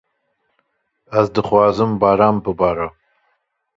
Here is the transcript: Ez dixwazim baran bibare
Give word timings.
Ez 1.21 1.29
dixwazim 1.35 1.93
baran 2.05 2.43
bibare 2.49 2.89